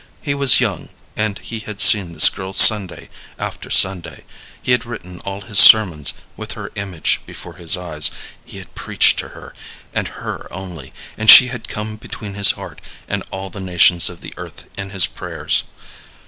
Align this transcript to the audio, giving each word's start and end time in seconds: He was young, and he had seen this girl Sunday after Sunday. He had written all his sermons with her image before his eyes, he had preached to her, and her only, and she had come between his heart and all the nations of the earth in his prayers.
He 0.19 0.33
was 0.33 0.59
young, 0.59 0.89
and 1.15 1.37
he 1.37 1.59
had 1.59 1.79
seen 1.79 2.13
this 2.13 2.27
girl 2.31 2.53
Sunday 2.53 3.07
after 3.37 3.69
Sunday. 3.69 4.23
He 4.59 4.71
had 4.71 4.83
written 4.83 5.19
all 5.19 5.41
his 5.41 5.59
sermons 5.59 6.13
with 6.35 6.53
her 6.53 6.71
image 6.73 7.21
before 7.27 7.53
his 7.57 7.77
eyes, 7.77 8.09
he 8.43 8.57
had 8.57 8.73
preached 8.73 9.19
to 9.19 9.27
her, 9.27 9.53
and 9.93 10.07
her 10.07 10.51
only, 10.51 10.91
and 11.19 11.29
she 11.29 11.49
had 11.49 11.67
come 11.67 11.97
between 11.97 12.33
his 12.33 12.49
heart 12.57 12.81
and 13.07 13.21
all 13.29 13.51
the 13.51 13.59
nations 13.59 14.09
of 14.09 14.21
the 14.21 14.33
earth 14.37 14.67
in 14.75 14.89
his 14.89 15.05
prayers. 15.05 15.65